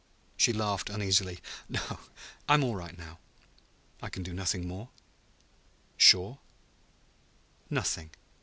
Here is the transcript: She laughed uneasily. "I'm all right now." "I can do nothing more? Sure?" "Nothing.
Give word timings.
She 0.35 0.51
laughed 0.51 0.89
uneasily. 0.89 1.41
"I'm 2.49 2.63
all 2.63 2.75
right 2.75 2.97
now." 2.97 3.19
"I 4.01 4.09
can 4.09 4.23
do 4.23 4.33
nothing 4.33 4.67
more? 4.67 4.89
Sure?" 5.95 6.39
"Nothing. 7.69 8.09